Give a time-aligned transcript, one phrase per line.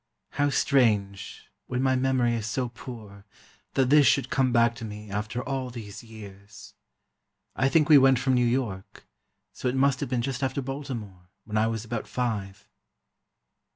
[0.31, 3.23] How strange, when my memory is so poor,
[3.75, 6.73] that this should come back to me, after all these years.
[7.55, 9.05] I think we went from New York,
[9.53, 12.67] so it must have been just after Baltimore, when I was about five."